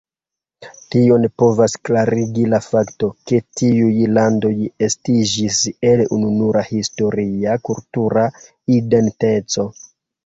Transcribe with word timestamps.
Tion 0.93 1.25
povas 1.41 1.75
klarigi 1.89 2.45
la 2.53 2.59
fakto, 2.67 3.09
ke 3.31 3.39
tiuj 3.61 3.91
landoj 4.19 4.53
estiĝis 4.87 5.61
el 5.91 6.03
ununura 6.19 6.67
historia 6.73 7.59
kultura 7.71 8.27
identeco. 8.81 9.71